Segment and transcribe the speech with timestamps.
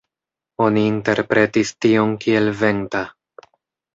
[0.67, 3.03] Oni interpretis tion kiel "venta".